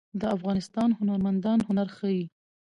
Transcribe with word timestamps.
د 0.19 0.21
افغانستان 0.35 0.89
هنرمندان 0.99 1.57
هنر 1.67 1.87
ښيي 1.97 2.23